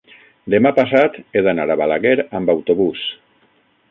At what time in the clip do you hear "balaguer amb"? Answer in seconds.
1.83-2.53